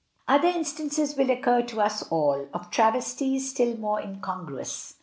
Other 0.27 0.47
instances 0.47 1.15
will 1.15 1.29
occur 1.29 1.61
to 1.61 1.79
us 1.79 2.01
all, 2.09 2.47
of 2.55 2.71
travesties 2.71 3.51
still 3.51 3.77
more 3.77 4.01
incongruous. 4.01 4.95